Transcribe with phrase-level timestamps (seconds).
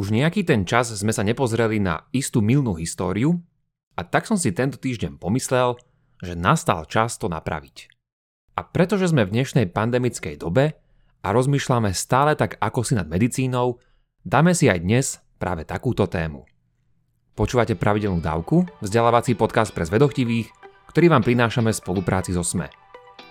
[0.00, 3.36] Už nejaký ten čas sme sa nepozreli na istú milnú históriu
[3.92, 5.76] a tak som si tento týždeň pomyslel,
[6.24, 7.92] že nastal čas to napraviť.
[8.56, 10.72] A pretože sme v dnešnej pandemickej dobe
[11.20, 13.76] a rozmýšľame stále tak ako si nad medicínou,
[14.24, 16.48] dáme si aj dnes práve takúto tému.
[17.36, 20.48] Počúvate pravidelnú dávku, vzdelávací podcast pre zvedochtivých,
[20.96, 22.72] ktorý vám prinášame v spolupráci so SME.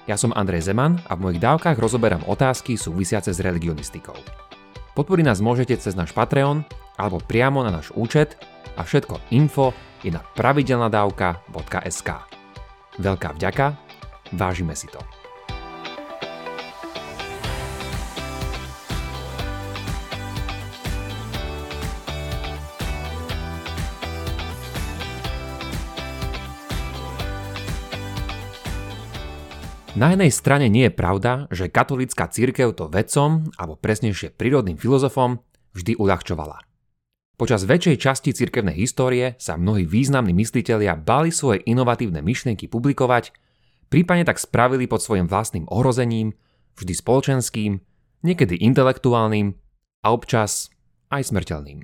[0.05, 4.48] Ja som Andrej Zeman a v mojich dávkach rozoberám otázky súvisiace s religionistikou.
[4.97, 6.65] Podporiť nás môžete cez náš Patreon
[6.99, 8.35] alebo priamo na náš účet
[8.75, 9.71] a všetko info
[10.03, 12.09] je na pravidelnadavka.sk.
[12.99, 13.65] Veľká vďaka,
[14.35, 15.18] vážime si to.
[29.99, 35.43] Na jednej strane nie je pravda, že katolická církev to vedcom, alebo presnejšie prírodným filozofom,
[35.75, 36.63] vždy uľahčovala.
[37.35, 43.35] Počas väčšej časti cirkevnej histórie sa mnohí významní myslitelia bali svoje inovatívne myšlienky publikovať,
[43.91, 46.31] prípadne tak spravili pod svojim vlastným ohrozením,
[46.79, 47.83] vždy spoločenským,
[48.23, 49.51] niekedy intelektuálnym
[49.99, 50.71] a občas
[51.11, 51.83] aj smrteľným.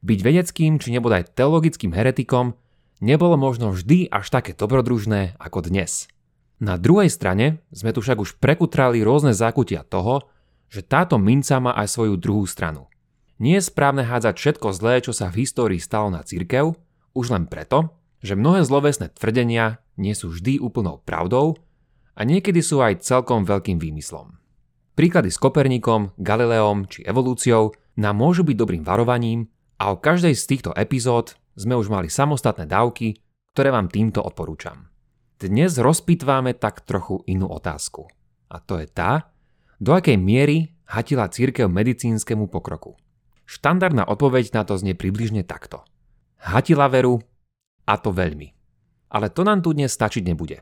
[0.00, 2.56] Byť vedeckým či nebodaj teologickým heretikom
[3.04, 6.08] nebolo možno vždy až také dobrodružné ako dnes–
[6.58, 10.26] na druhej strane sme tu však už prekutrali rôzne zákutia toho,
[10.68, 12.90] že táto minca má aj svoju druhú stranu.
[13.38, 16.74] Nie je správne hádzať všetko zlé, čo sa v histórii stalo na cirkev,
[17.14, 21.54] už len preto, že mnohé zlovesné tvrdenia nie sú vždy úplnou pravdou
[22.18, 24.34] a niekedy sú aj celkom veľkým výmyslom.
[24.98, 27.70] Príklady s Kopernikom, Galileom či evolúciou
[28.02, 29.46] nám môžu byť dobrým varovaním
[29.78, 33.14] a o každej z týchto epizód sme už mali samostatné dávky,
[33.54, 34.90] ktoré vám týmto odporúčam.
[35.38, 38.10] Dnes rozpitváme tak trochu inú otázku.
[38.50, 39.30] A to je tá,
[39.78, 42.98] do akej miery hatila církev medicínskemu pokroku.
[43.46, 45.86] Štandardná odpoveď na to znie približne takto.
[46.42, 47.22] Hatila veru
[47.86, 48.50] a to veľmi.
[49.14, 50.58] Ale to nám tu dnes stačiť nebude.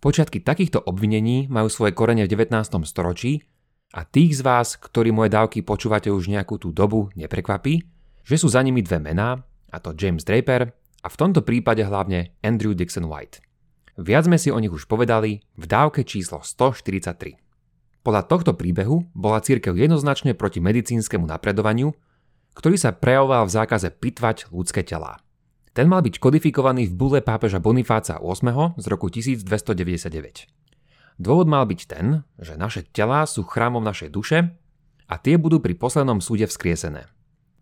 [0.00, 2.80] Počiatky takýchto obvinení majú svoje korene v 19.
[2.88, 3.44] storočí
[3.92, 7.84] a tých z vás, ktorí moje dávky počúvate už nejakú tú dobu, neprekvapí,
[8.24, 10.72] že sú za nimi dve mená, a to James Draper
[11.04, 13.53] a v tomto prípade hlavne Andrew Dixon White.
[13.94, 17.38] Viac sme si o nich už povedali v dávke číslo 143.
[18.02, 21.94] Podľa tohto príbehu bola církev jednoznačne proti medicínskemu napredovaniu,
[22.58, 25.22] ktorý sa prejavoval v zákaze pitvať ľudské telá.
[25.74, 30.50] Ten mal byť kodifikovaný v bule pápeža Bonifáca VIII z roku 1299.
[31.22, 34.58] Dôvod mal byť ten, že naše telá sú chrámom našej duše
[35.06, 37.06] a tie budú pri poslednom súde vzkriesené.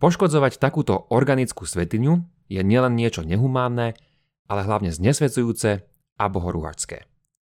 [0.01, 3.93] Poškodzovať takúto organickú svetiňu je nielen niečo nehumánne,
[4.49, 7.05] ale hlavne znesvecujúce a bohorúhačské.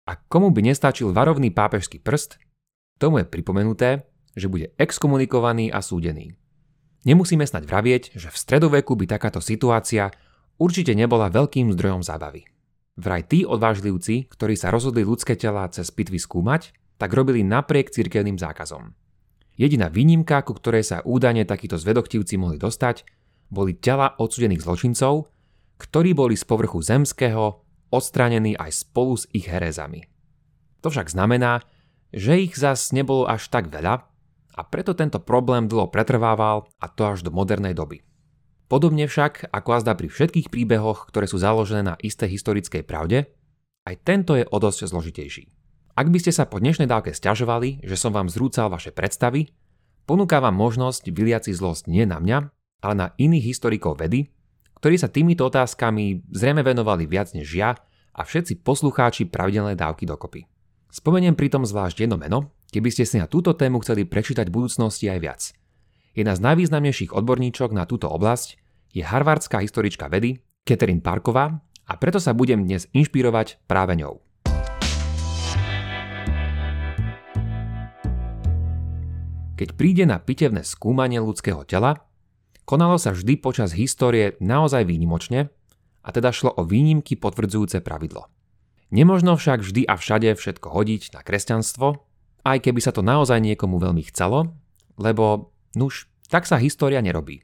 [0.09, 2.41] A komu by nestačil varovný pápežský prst,
[2.97, 6.35] tomu je pripomenuté, že bude exkomunikovaný a súdený.
[7.07, 10.11] Nemusíme snať vravieť, že v stredoveku by takáto situácia
[10.59, 12.43] určite nebola veľkým zdrojom zábavy.
[12.99, 18.35] Vraj tí odvážlivci, ktorí sa rozhodli ľudské tela cez pitvy skúmať, tak robili napriek cirkevným
[18.35, 18.91] zákazom.
[19.55, 23.07] Jediná výnimka, ku ktorej sa údajne takíto zvedochtivci mohli dostať,
[23.47, 25.31] boli tela odsudených zločincov,
[25.79, 30.05] ktorí boli z povrchu zemského odstránený aj spolu s ich herezami.
[30.85, 31.65] To však znamená,
[32.09, 34.05] že ich zas nebolo až tak veľa
[34.55, 38.01] a preto tento problém dlho pretrvával a to až do modernej doby.
[38.69, 43.25] Podobne však, ako azda pri všetkých príbehoch, ktoré sú založené na istej historickej pravde,
[43.89, 45.49] aj tento je o dosť zložitejší.
[45.97, 49.49] Ak by ste sa po dnešnej dávke stiažovali, že som vám zrúcal vaše predstavy,
[50.05, 52.37] ponúka vám možnosť vyliať si zlosť nie na mňa,
[52.85, 54.29] ale na iných historikov vedy,
[54.79, 57.75] ktorí sa týmito otázkami zrejme venovali viac než ja
[58.15, 60.47] a všetci poslucháči pravidelné dávky dokopy.
[60.89, 65.11] Spomeniem pritom zvlášť jedno meno, keby ste si na túto tému chceli prečítať v budúcnosti
[65.11, 65.41] aj viac.
[66.15, 68.57] Jedna z najvýznamnejších odborníčok na túto oblasť
[68.95, 74.23] je harvardská historička vedy Catherine Parková a preto sa budem dnes inšpirovať práve ňou.
[79.59, 82.08] Keď príde na pitevné skúmanie ľudského tela,
[82.69, 85.49] Konalo sa vždy počas histórie naozaj výnimočne
[86.05, 88.29] a teda šlo o výnimky potvrdzujúce pravidlo.
[88.93, 91.97] Nemožno však vždy a všade všetko hodiť na kresťanstvo,
[92.45, 94.53] aj keby sa to naozaj niekomu veľmi chcelo,
[95.01, 97.41] lebo, nuž, tak sa história nerobí.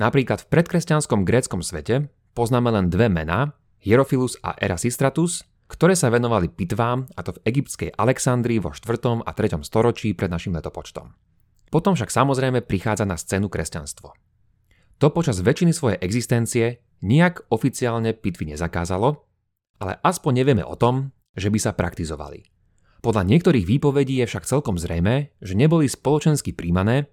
[0.00, 3.52] Napríklad v predkresťanskom gréckom svete poznáme len dve mená,
[3.84, 9.28] Hierophilus a Erasistratus, ktoré sa venovali pitvám, a to v egyptskej Alexandrii vo 4.
[9.28, 9.60] a 3.
[9.60, 11.12] storočí pred našim letopočtom.
[11.68, 14.16] Potom však samozrejme prichádza na scénu kresťanstvo.
[14.98, 19.22] To počas väčšiny svojej existencie nijak oficiálne pitvy nezakázalo,
[19.78, 22.42] ale aspoň nevieme o tom, že by sa praktizovali.
[22.98, 27.06] Podľa niektorých výpovedí je však celkom zrejme, že neboli spoločensky príjmané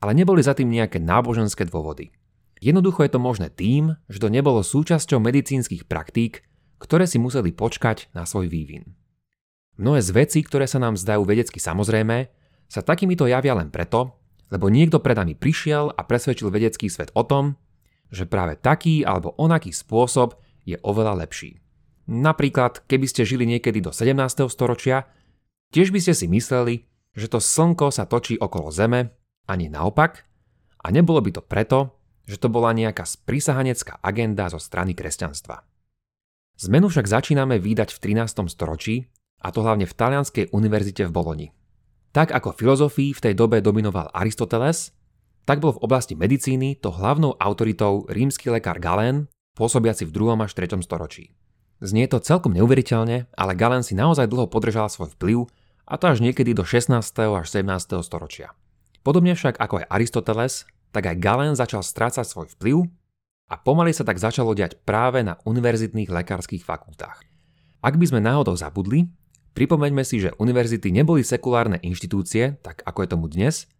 [0.00, 2.10] ale neboli za tým nejaké náboženské dôvody.
[2.60, 6.44] Jednoducho je to možné tým, že to nebolo súčasťou medicínskych praktík,
[6.80, 8.96] ktoré si museli počkať na svoj vývin.
[9.80, 12.28] Mnohé z vecí, ktoré sa nám zdajú vedecky samozrejme,
[12.68, 14.19] sa takýmito javia len preto,
[14.50, 17.54] lebo niekto pred nami prišiel a presvedčil vedecký svet o tom,
[18.10, 20.34] že práve taký alebo onaký spôsob
[20.66, 21.62] je oveľa lepší.
[22.10, 24.18] Napríklad, keby ste žili niekedy do 17.
[24.50, 25.06] storočia,
[25.70, 29.14] tiež by ste si mysleli, že to slnko sa točí okolo Zeme,
[29.46, 30.26] ani naopak,
[30.82, 31.94] a nebolo by to preto,
[32.26, 35.62] že to bola nejaká sprisahanecká agenda zo strany kresťanstva.
[36.60, 38.50] Zmenu však začíname výdať v 13.
[38.50, 39.06] storočí,
[39.40, 41.48] a to hlavne v Talianskej univerzite v Boloni.
[42.10, 44.90] Tak ako filozofii v tej dobe dominoval Aristoteles,
[45.46, 50.42] tak bol v oblasti medicíny to hlavnou autoritou rímsky lekár Galén, pôsobiaci v 2.
[50.42, 50.82] až 3.
[50.82, 51.34] storočí.
[51.80, 55.48] Znie to celkom neuveriteľne, ale Galen si naozaj dlho podržal svoj vplyv
[55.88, 56.92] a to až niekedy do 16.
[57.16, 57.66] až 17.
[58.04, 58.52] storočia.
[59.00, 62.84] Podobne však ako aj Aristoteles, tak aj Galen začal strácať svoj vplyv
[63.48, 67.24] a pomaly sa tak začalo diať práve na univerzitných lekárskych fakultách.
[67.80, 69.08] Ak by sme náhodou zabudli,
[69.54, 73.70] pripomeňme si, že univerzity neboli sekulárne inštitúcie, tak ako je tomu dnes,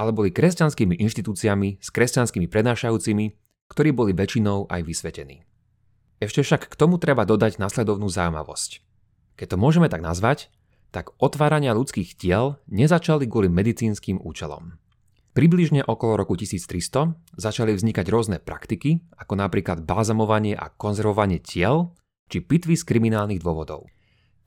[0.00, 3.24] ale boli kresťanskými inštitúciami s kresťanskými prednášajúcimi,
[3.68, 5.44] ktorí boli väčšinou aj vysvetení.
[6.20, 8.84] Ešte však k tomu treba dodať nasledovnú zaujímavosť.
[9.40, 10.52] Keď to môžeme tak nazvať,
[10.92, 14.76] tak otvárania ľudských tiel nezačali kvôli medicínskym účelom.
[15.30, 21.94] Približne okolo roku 1300 začali vznikať rôzne praktiky, ako napríklad balzamovanie a konzervovanie tiel
[22.26, 23.86] či pitvy z kriminálnych dôvodov.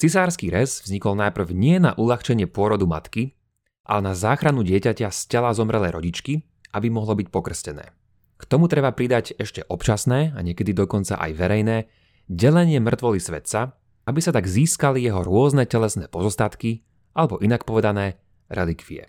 [0.04, 3.40] Cisársky rez vznikol najprv nie na uľahčenie pôrodu matky,
[3.88, 6.44] ale na záchranu dieťaťa z tela zomrelej rodičky,
[6.76, 7.96] aby mohlo byť pokrstené.
[8.36, 11.88] K tomu treba pridať ešte občasné a niekedy dokonca aj verejné
[12.28, 16.84] delenie mŕtvoly svetca, aby sa tak získali jeho rôzne telesné pozostatky,
[17.16, 18.20] alebo inak povedané
[18.52, 19.08] relikvie.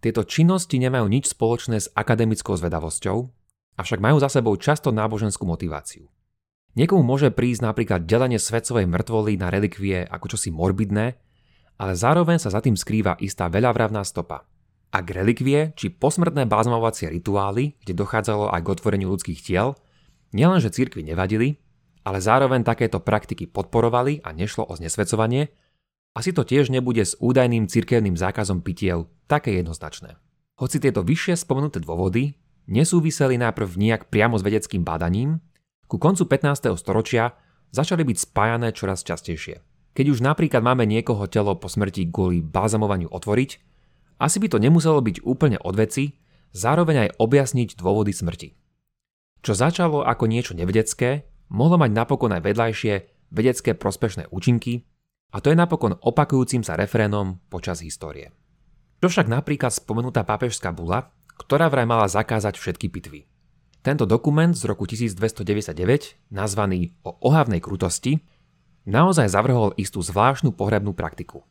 [0.00, 3.28] Tieto činnosti nemajú nič spoločné s akademickou zvedavosťou,
[3.76, 6.08] avšak majú za sebou často náboženskú motiváciu.
[6.76, 11.16] Niekomu môže prísť napríklad delenie svetcovej mŕtvoly na relikvie ako čosi morbidné,
[11.78, 14.44] ale zároveň sa za tým skrýva istá veľavravná stopa.
[14.88, 19.76] Ak relikvie či posmrtné bazmovacie rituály, kde dochádzalo aj k otvoreniu ľudských tiel,
[20.32, 21.60] nielenže cirkvi nevadili,
[22.08, 25.52] ale zároveň takéto praktiky podporovali a nešlo o znesvedcovanie,
[26.16, 30.16] asi to tiež nebude s údajným cirkevným zákazom pitiev také jednoznačné.
[30.58, 32.34] Hoci tieto vyššie spomenuté dôvody
[32.66, 35.38] nesúviseli najprv nejak priamo s vedeckým bádaním,
[35.88, 36.76] ku koncu 15.
[36.76, 37.32] storočia
[37.72, 39.64] začali byť spájané čoraz častejšie.
[39.96, 43.50] Keď už napríklad máme niekoho telo po smrti kvôli balzamovaniu otvoriť,
[44.20, 46.20] asi by to nemuselo byť úplne od veci,
[46.52, 48.54] zároveň aj objasniť dôvody smrti.
[49.40, 52.94] Čo začalo ako niečo nevedecké, mohlo mať napokon aj vedľajšie
[53.32, 54.84] vedecké prospešné účinky
[55.32, 58.32] a to je napokon opakujúcim sa refrénom počas histórie.
[59.00, 63.20] Čo však napríklad spomenutá pápežská bula, ktorá vraj mala zakázať všetky pitvy.
[63.82, 68.20] Tento dokument z roku 1299, nazvaný o ohavnej krutosti,
[68.84, 71.46] naozaj zavrhol istú zvláštnu pohrebnú praktiku.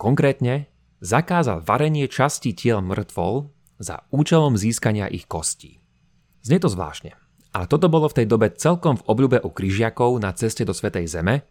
[0.00, 0.68] Konkrétne
[1.04, 3.48] zakázal varenie časti tiel mŕtvol
[3.78, 5.78] za účelom získania ich kostí.
[6.40, 7.12] Znie to zvláštne,
[7.52, 11.06] ale toto bolo v tej dobe celkom v obľúbe u kryžiakov na ceste do Svetej
[11.08, 11.44] Zeme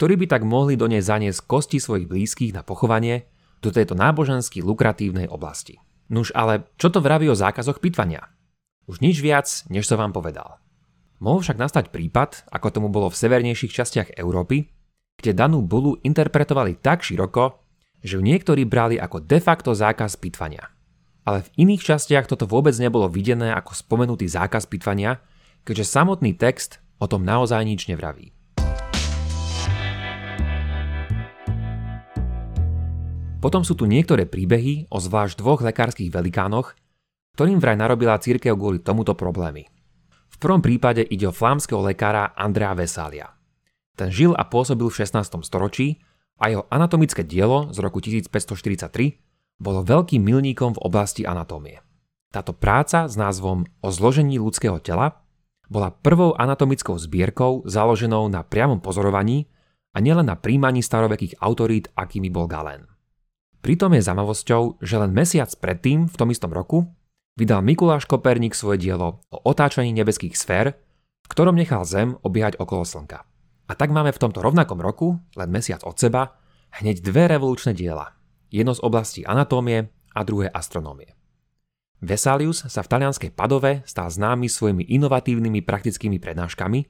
[0.00, 3.28] ktorí by tak mohli do nej zaniesť kosti svojich blízkych na pochovanie
[3.60, 5.76] do tejto nábožensky lukratívnej oblasti.
[6.08, 8.24] Nuž ale čo to vraví o zákazoch pitvania?
[8.90, 10.58] Už nič viac, než som vám povedal.
[11.22, 14.66] Mohol však nastať prípad, ako tomu bolo v severnejších častiach Európy,
[15.14, 17.62] kde danú bulu interpretovali tak široko,
[18.02, 20.74] že ju niektorí brali ako de facto zákaz pitvania.
[21.22, 25.22] Ale v iných častiach toto vôbec nebolo videné ako spomenutý zákaz pitvania,
[25.62, 28.34] keďže samotný text o tom naozaj nič nevraví.
[33.38, 36.74] Potom sú tu niektoré príbehy o zvlášť dvoch lekárskych velikánoch,
[37.40, 39.64] ktorým vraj narobila církev kvôli tomuto problémy.
[40.28, 43.32] V prvom prípade ide o flámskeho lekára Andrea Vesalia.
[43.96, 45.40] Ten žil a pôsobil v 16.
[45.48, 46.04] storočí
[46.36, 51.80] a jeho anatomické dielo z roku 1543 bolo veľkým milníkom v oblasti anatómie.
[52.28, 55.24] Táto práca s názvom O zložení ľudského tela
[55.72, 59.48] bola prvou anatomickou zbierkou založenou na priamom pozorovaní
[59.96, 62.84] a nielen na príjmaní starovekých autorít, akými bol Galen.
[63.64, 66.84] Pritom je zaujímavosťou, že len mesiac predtým, v tom istom roku,
[67.40, 70.76] vydal Mikuláš Koperník svoje dielo o otáčaní nebeských sfér,
[71.24, 73.24] v ktorom nechal Zem obiehať okolo Slnka.
[73.64, 76.36] A tak máme v tomto rovnakom roku, len mesiac od seba,
[76.84, 78.12] hneď dve revolučné diela.
[78.52, 81.16] Jedno z oblastí anatómie a druhé astronómie.
[82.04, 86.80] Vesalius sa v talianskej Padove stal známy svojimi inovatívnymi praktickými prednáškami,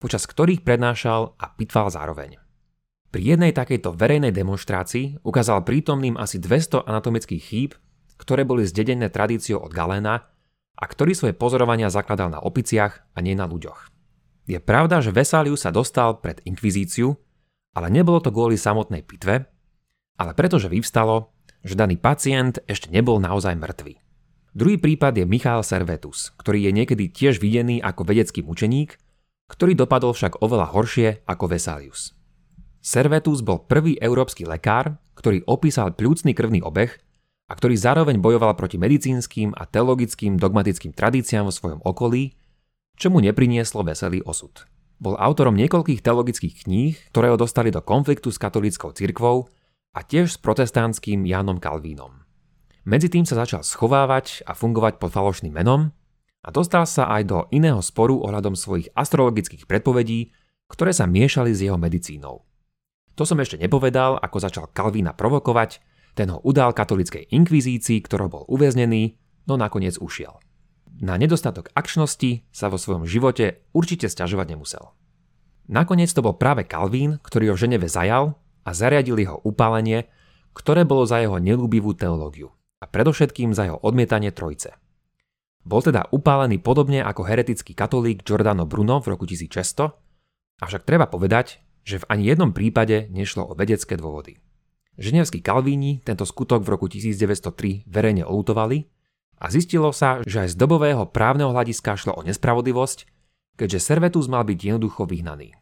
[0.00, 2.40] počas ktorých prednášal a pitval zároveň.
[3.10, 7.74] Pri jednej takejto verejnej demonstrácii ukázal prítomným asi 200 anatomických chýb,
[8.30, 10.30] ktoré boli zdedené tradíciou od Galéna
[10.78, 13.90] a ktorý svoje pozorovania zakladal na opiciach a nie na ľuďoch.
[14.46, 17.18] Je pravda, že Vesalius sa dostal pred inkvizíciu,
[17.74, 19.50] ale nebolo to kvôli samotnej pitve,
[20.14, 21.34] ale pretože vyvstalo,
[21.66, 23.98] že daný pacient ešte nebol naozaj mŕtvý.
[24.54, 28.94] Druhý prípad je Michal Servetus, ktorý je niekedy tiež videný ako vedecký mučeník,
[29.50, 32.14] ktorý dopadol však oveľa horšie ako Vesalius.
[32.78, 36.94] Servetus bol prvý európsky lekár, ktorý opísal pľúcný krvný obeh
[37.50, 42.38] a ktorý zároveň bojoval proti medicínskym a teologickým dogmatickým tradíciám vo svojom okolí,
[42.94, 44.70] čo mu neprinieslo veselý osud.
[45.02, 49.50] Bol autorom niekoľkých teologických kníh, ktoré ho dostali do konfliktu s katolíckou cirkvou
[49.96, 52.22] a tiež s protestantským Jánom Kalvínom.
[52.86, 55.90] Medzi tým sa začal schovávať a fungovať pod falošným menom
[56.46, 60.32] a dostal sa aj do iného sporu ohľadom svojich astrologických predpovedí,
[60.70, 62.46] ktoré sa miešali s jeho medicínou.
[63.18, 65.82] To som ešte nepovedal, ako začal Kalvína provokovať,
[66.14, 70.38] ten ho udal katolickej inkvizícii, ktorou bol uväznený, no nakoniec ušiel.
[71.00, 74.92] Na nedostatok akčnosti sa vo svojom živote určite stiažovať nemusel.
[75.70, 78.36] Nakoniec to bol práve Kalvín, ktorý ho v Ženeve zajal
[78.66, 80.10] a zariadil jeho upálenie,
[80.52, 82.50] ktoré bolo za jeho nelúbivú teológiu
[82.82, 84.74] a predovšetkým za jeho odmietanie trojce.
[85.62, 89.92] Bol teda upálený podobne ako heretický katolík Giordano Bruno v roku 1600,
[90.64, 94.40] avšak treba povedať, že v ani jednom prípade nešlo o vedecké dôvody.
[94.98, 98.88] Ženevskí kalvíni tento skutok v roku 1903 verejne olutovali
[99.38, 103.06] a zistilo sa, že aj z dobového právneho hľadiska šlo o nespravodlivosť,
[103.54, 105.54] keďže Servetus mal byť jednoducho vyhnaný.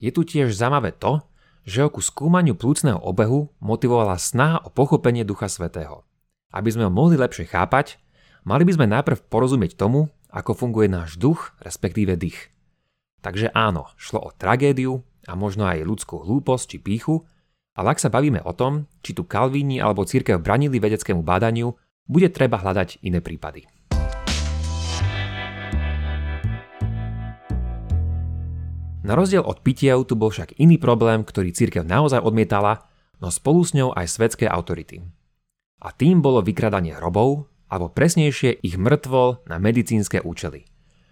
[0.00, 1.20] Je tu tiež zaujímavé to,
[1.64, 6.02] že ku skúmaniu plúcneho obehu motivovala snaha o pochopenie Ducha Svetého–
[6.54, 7.98] aby sme ho mohli lepšie chápať,
[8.46, 12.54] mali by sme najprv porozumieť tomu, ako funguje náš duch, respektíve dých.
[13.26, 17.26] Takže áno, šlo o tragédiu a možno aj ľudskú hlúposť či píchu,
[17.74, 21.74] ale ak sa bavíme o tom, či tu Kalvíni alebo církev branili vedeckému bádaniu,
[22.06, 23.66] bude treba hľadať iné prípady.
[29.04, 32.88] Na rozdiel od pitiev tu bol však iný problém, ktorý církev naozaj odmietala,
[33.20, 35.04] no spolu s ňou aj svetské autority
[35.84, 40.64] a tým bolo vykradanie hrobov, alebo presnejšie ich mŕtvol na medicínske účely.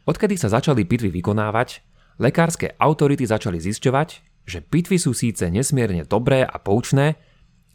[0.09, 1.85] Odkedy sa začali pitvy vykonávať,
[2.17, 7.19] lekárske autority začali zisťovať, že pitvy sú síce nesmierne dobré a poučné,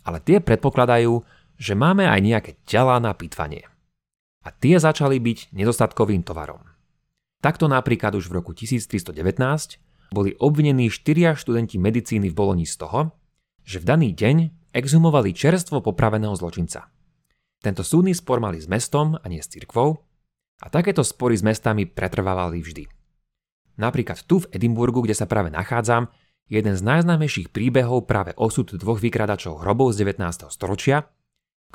[0.03, 1.23] ale tie predpokladajú,
[1.57, 3.65] že máme aj nejaké tela na pitvanie.
[4.45, 6.63] A tie začali byť nedostatkovým tovarom.
[7.43, 9.13] Takto napríklad už v roku 1319
[10.15, 13.11] boli obvinení štyria študenti medicíny v Boloni z toho,
[13.67, 16.87] že v daný deň exhumovali čerstvo popraveného zločinca.
[17.59, 19.99] Tento súdny spor mali s mestom a nie s cirkvou
[20.63, 22.85] a takéto spory s mestami pretrvávali vždy.
[23.77, 26.09] Napríklad tu v Edimburgu, kde sa práve nachádzam,
[26.47, 30.47] jeden z najznámejších príbehov práve osud dvoch vykradačov hrobov z 19.
[30.51, 31.11] storočia,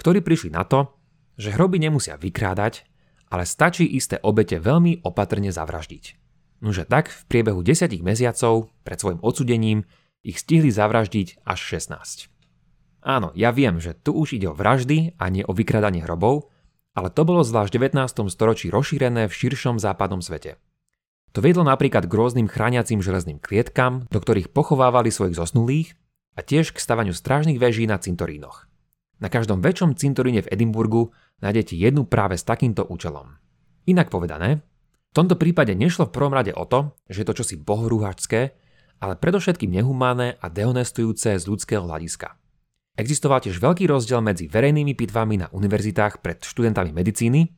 [0.01, 0.97] ktorí prišli na to,
[1.37, 2.89] že hroby nemusia vykrádať,
[3.33, 6.21] ale stačí isté obete veľmi opatrne zavraždiť.
[6.63, 9.89] Nože tak v priebehu 10 mesiacov pred svojim odsudením
[10.23, 12.31] ich stihli zavraždiť až 16.
[13.03, 16.53] Áno, ja viem, že tu už ide o vraždy a nie o vykradanie hrobov,
[16.95, 18.31] ale to bolo zvlášť v 19.
[18.31, 20.63] storočí rozšírené v širšom západnom svete.
[21.33, 25.97] To viedlo napríklad k rôznym chrániacim železným klietkam, do ktorých pochovávali svojich zosnulých
[26.37, 28.69] a tiež k stavaniu strážnych veží na cintorínoch.
[29.17, 33.41] Na každom väčšom cintoríne v Edimburgu nájdete jednu práve s takýmto účelom.
[33.89, 34.61] Inak povedané,
[35.13, 38.41] v tomto prípade nešlo v prvom rade o to, že je to čosi bohorúhačské,
[39.01, 42.37] ale predovšetkým nehumánne a dehonestujúce z ľudského hľadiska.
[42.93, 47.49] Existoval tiež veľký rozdiel medzi verejnými pitvami na univerzitách pred študentami medicíny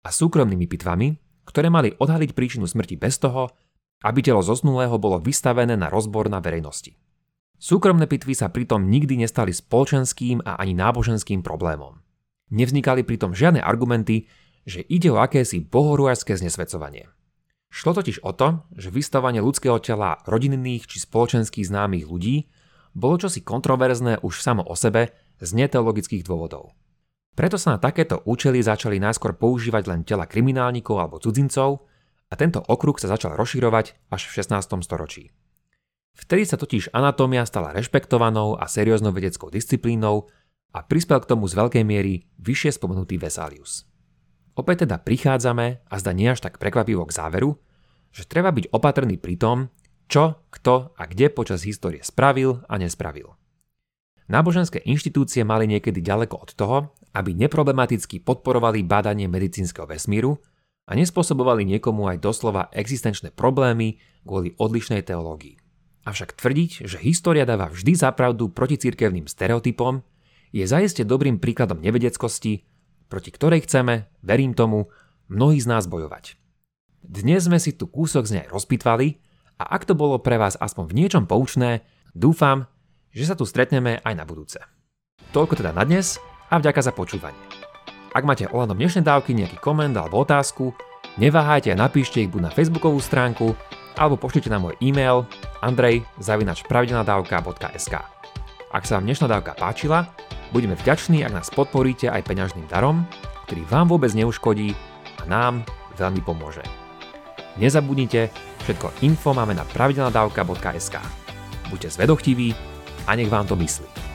[0.00, 3.48] a súkromnými pitvami, ktoré mali odhaliť príčinu smrti bez toho,
[4.04, 6.92] aby telo zosnulého bolo vystavené na rozbor na verejnosti.
[7.58, 11.98] Súkromné pitvy sa pritom nikdy nestali spoločenským a ani náboženským problémom.
[12.54, 14.30] Nevznikali pritom žiadne argumenty,
[14.62, 17.10] že ide o akési bohorúarské znesvedcovanie.
[17.68, 22.48] Šlo totiž o to, že vystavanie ľudského tela rodinných či spoločensky známych ľudí
[22.96, 25.12] bolo čosi kontroverzné už samo o sebe
[25.42, 26.72] z neteologických dôvodov.
[27.38, 31.86] Preto sa na takéto účely začali najskôr používať len tela kriminálnikov alebo cudzincov
[32.26, 34.58] a tento okruh sa začal rozširovať až v 16.
[34.82, 35.30] storočí.
[36.18, 40.26] Vtedy sa totiž anatómia stala rešpektovanou a serióznou vedeckou disciplínou
[40.74, 43.86] a prispel k tomu z veľkej miery vyššie spomenutý Vesalius.
[44.58, 47.54] Opäť teda prichádzame, a zda nie až tak prekvapivo k záveru,
[48.10, 49.70] že treba byť opatrný pri tom,
[50.10, 53.37] čo, kto a kde počas histórie spravil a nespravil.
[54.28, 60.36] Náboženské inštitúcie mali niekedy ďaleko od toho, aby neproblematicky podporovali bádanie medicínskeho vesmíru
[60.84, 63.96] a nespôsobovali niekomu aj doslova existenčné problémy
[64.28, 65.56] kvôli odlišnej teológii.
[66.04, 70.04] Avšak tvrdiť, že história dáva vždy zapravdu proti cirkevným stereotypom,
[70.52, 72.64] je zaiste dobrým príkladom nevedeckosti,
[73.08, 74.92] proti ktorej chceme, verím tomu,
[75.28, 76.36] mnohí z nás bojovať.
[77.04, 79.20] Dnes sme si tu kúsok z nej rozpitvali
[79.60, 82.68] a ak to bolo pre vás aspoň v niečom poučné, dúfam,
[83.12, 84.60] že sa tu stretneme aj na budúce.
[85.32, 86.16] Toľko teda na dnes
[86.48, 87.36] a vďaka za počúvanie.
[88.16, 90.72] Ak máte ohľadom dnešnej dávky nejaký koment alebo otázku,
[91.20, 93.52] neváhajte a napíšte ich buď na facebookovú stránku
[94.00, 95.28] alebo pošlite na môj e-mail
[95.60, 97.94] andrej.pravidelnadavka.sk
[98.72, 100.06] Ak sa vám dnešná dávka páčila,
[100.54, 103.04] budeme vďační, ak nás podporíte aj peňažným darom,
[103.44, 104.72] ktorý vám vôbec neuškodí
[105.20, 105.68] a nám
[106.00, 106.64] veľmi pomôže.
[107.58, 108.30] Nezabudnite,
[108.64, 110.96] všetko info máme na pravidelnadavka.sk
[111.68, 112.77] Buďte zvedochtiví
[113.08, 114.07] a nech vám to myslí.